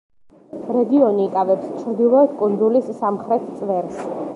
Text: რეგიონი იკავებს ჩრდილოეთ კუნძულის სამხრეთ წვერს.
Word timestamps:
რეგიონი 0.77 1.21
იკავებს 1.27 1.69
ჩრდილოეთ 1.83 2.35
კუნძულის 2.41 2.91
სამხრეთ 3.05 3.51
წვერს. 3.63 4.07